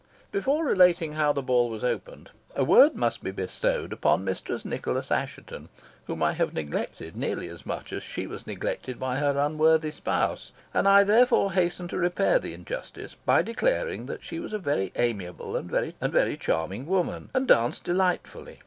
[0.31, 5.11] Before relating how the ball was opened a word must be bestowed upon Mistress Nicholas
[5.11, 5.69] Assheton,
[6.07, 10.53] whom I have neglected nearly as much as she was neglected by her unworthy spouse,
[10.73, 14.91] and I therefore hasten to repair the injustice by declaring that she was a very
[14.95, 18.59] amiable and very charming woman, and danced delightfully.